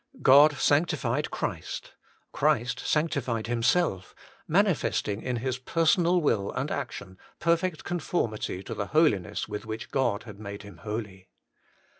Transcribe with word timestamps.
God 0.23 0.53
sanctified 0.55 1.29
Christ: 1.29 1.93
Christ 2.31 2.79
sancti 2.79 3.19
fied 3.21 3.45
Himself, 3.45 4.15
manifesting 4.47 5.21
in 5.21 5.35
His 5.35 5.59
personal 5.59 6.21
will 6.21 6.51
and 6.53 6.71
action 6.71 7.19
perfect 7.37 7.83
conformity 7.83 8.63
to 8.63 8.73
the 8.73 8.87
Holiness 8.97 9.47
with 9.47 9.67
which 9.67 9.91
God 9.91 10.23
had 10.23 10.39
made 10.39 10.63
Him 10.63 10.77
holy. 10.77 11.29